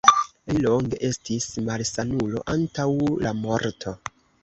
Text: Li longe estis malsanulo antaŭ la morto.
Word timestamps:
Li 0.53 0.63
longe 0.63 0.99
estis 1.09 1.47
malsanulo 1.69 2.45
antaŭ 2.57 2.91
la 3.27 3.39
morto. 3.47 3.99